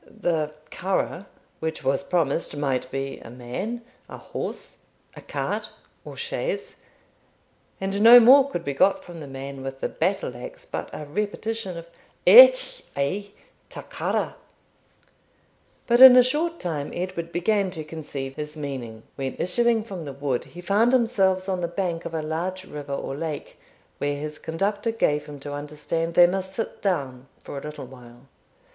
The 0.03 0.55
curragh 0.71 1.27
which 1.59 1.83
was 1.83 2.03
promised 2.03 2.57
might 2.57 2.89
be 2.89 3.19
a 3.19 3.29
man, 3.29 3.83
a 4.09 4.17
horse, 4.17 4.85
a 5.15 5.21
cart, 5.21 5.71
or 6.03 6.17
chaise; 6.17 6.77
and 7.79 8.01
no 8.01 8.19
more 8.19 8.49
could 8.49 8.63
be 8.63 8.73
got 8.73 9.03
from 9.03 9.19
the 9.19 9.27
man 9.27 9.61
with 9.61 9.79
the 9.79 9.89
battle 9.89 10.35
axe 10.35 10.65
but 10.65 10.89
a 10.91 11.05
repetition 11.05 11.77
of 11.77 11.87
'Aich 12.25 12.81
ay! 12.97 13.31
ta 13.69 13.83
curragh.' 13.83 14.33
But 15.85 16.01
in 16.01 16.15
a 16.17 16.23
short 16.23 16.59
time 16.59 16.91
Edward 16.95 17.31
began 17.31 17.69
to 17.69 17.83
conceive 17.83 18.37
his 18.37 18.57
meaning, 18.57 19.03
when, 19.17 19.35
issuing 19.37 19.83
from 19.83 20.05
the 20.05 20.13
wood, 20.13 20.45
he 20.45 20.61
found 20.61 20.93
himself 20.93 21.47
on 21.47 21.61
the 21.61 21.67
banks 21.67 22.07
of 22.07 22.15
a 22.15 22.23
large 22.23 22.63
river 22.65 22.93
or 22.95 23.15
lake, 23.15 23.59
where 23.99 24.15
his 24.19 24.39
conductor 24.39 24.89
gave 24.89 25.27
him 25.27 25.39
to 25.41 25.53
understand 25.53 26.15
they 26.15 26.25
must 26.25 26.55
sit 26.55 26.81
down 26.81 27.27
for 27.43 27.59
a 27.59 27.61
little 27.61 27.85
while. 27.85 28.21